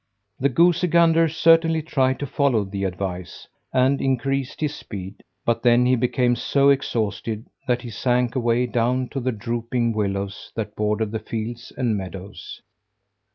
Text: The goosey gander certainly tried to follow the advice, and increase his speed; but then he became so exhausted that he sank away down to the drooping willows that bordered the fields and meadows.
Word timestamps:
The 0.39 0.49
goosey 0.49 0.87
gander 0.87 1.29
certainly 1.29 1.83
tried 1.83 2.17
to 2.21 2.25
follow 2.25 2.63
the 2.63 2.85
advice, 2.85 3.47
and 3.71 4.01
increase 4.01 4.55
his 4.57 4.73
speed; 4.73 5.23
but 5.45 5.61
then 5.61 5.85
he 5.85 5.95
became 5.95 6.35
so 6.35 6.69
exhausted 6.69 7.45
that 7.67 7.83
he 7.83 7.91
sank 7.91 8.35
away 8.35 8.65
down 8.65 9.09
to 9.09 9.19
the 9.19 9.31
drooping 9.31 9.93
willows 9.93 10.51
that 10.55 10.75
bordered 10.75 11.11
the 11.11 11.19
fields 11.19 11.71
and 11.77 11.95
meadows. 11.97 12.63